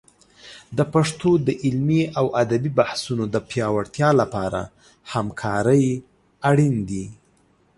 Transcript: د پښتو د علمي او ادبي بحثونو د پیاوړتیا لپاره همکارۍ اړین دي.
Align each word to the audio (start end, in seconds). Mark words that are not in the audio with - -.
د 0.77 0.79
پښتو 0.93 1.29
د 1.47 1.47
علمي 1.63 2.03
او 2.19 2.25
ادبي 2.43 2.71
بحثونو 2.79 3.23
د 3.33 3.35
پیاوړتیا 3.49 4.09
لپاره 4.21 4.61
همکارۍ 5.13 5.85
اړین 6.49 6.75
دي. 6.89 7.05